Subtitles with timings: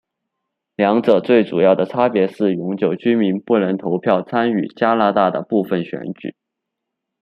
[0.77, 6.33] 两者最主要的差别是永久居民不能投票参与加拿大的部分选举。